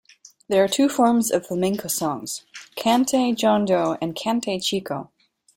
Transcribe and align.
There 0.47 0.63
are 0.63 0.67
two 0.67 0.89
forms 0.89 1.29
of 1.31 1.45
flamenco 1.45 1.87
songs: 1.87 2.43
"cante 2.75 3.35
jondo" 3.35 3.99
and 4.01 4.15
"cante 4.15 4.59
chico". 4.59 5.11